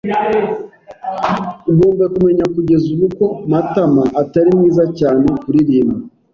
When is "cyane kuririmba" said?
4.99-5.97